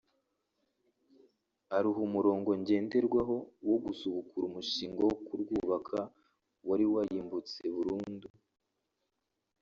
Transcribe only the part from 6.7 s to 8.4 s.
wararimbutse burundu